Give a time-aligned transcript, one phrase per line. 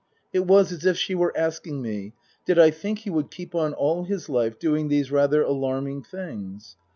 [0.33, 2.13] It was as if she were asking me,
[2.47, 6.75] Did I think he would keep on all his life doing these rather alarming things